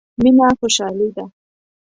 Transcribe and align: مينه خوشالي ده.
مينه 0.21 0.47
خوشالي 0.59 1.07
ده. 1.15 1.25